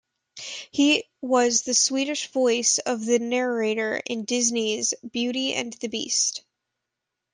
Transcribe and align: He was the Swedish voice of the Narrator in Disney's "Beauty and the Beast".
He 0.71 1.03
was 1.21 1.61
the 1.61 1.75
Swedish 1.75 2.31
voice 2.31 2.79
of 2.79 3.05
the 3.05 3.19
Narrator 3.19 4.01
in 4.07 4.25
Disney's 4.25 4.95
"Beauty 5.11 5.53
and 5.53 5.73
the 5.73 5.89
Beast". 5.89 6.43